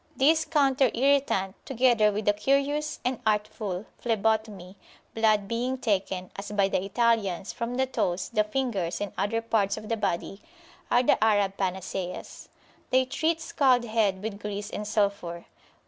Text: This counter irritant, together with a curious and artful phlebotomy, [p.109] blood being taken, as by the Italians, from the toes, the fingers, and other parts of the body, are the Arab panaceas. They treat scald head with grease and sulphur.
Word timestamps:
This 0.15 0.45
counter 0.45 0.89
irritant, 0.95 1.55
together 1.63 2.11
with 2.11 2.27
a 2.27 2.33
curious 2.33 2.99
and 3.05 3.19
artful 3.23 3.85
phlebotomy, 3.99 4.75
[p.109] 5.13 5.13
blood 5.13 5.47
being 5.47 5.77
taken, 5.77 6.31
as 6.35 6.51
by 6.51 6.67
the 6.69 6.83
Italians, 6.83 7.53
from 7.53 7.75
the 7.75 7.85
toes, 7.85 8.29
the 8.29 8.43
fingers, 8.43 8.99
and 8.99 9.13
other 9.15 9.43
parts 9.43 9.77
of 9.77 9.89
the 9.89 9.97
body, 9.97 10.41
are 10.89 11.03
the 11.03 11.23
Arab 11.23 11.55
panaceas. 11.55 12.49
They 12.89 13.05
treat 13.05 13.39
scald 13.41 13.85
head 13.85 14.23
with 14.23 14.39
grease 14.39 14.71
and 14.71 14.87
sulphur. 14.87 15.45